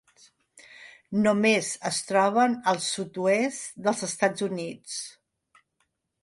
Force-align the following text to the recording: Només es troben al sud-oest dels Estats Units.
Només 1.25 1.69
es 1.89 1.99
troben 2.11 2.55
al 2.73 2.81
sud-oest 2.87 3.79
dels 3.89 4.03
Estats 4.09 4.47
Units. 4.49 4.97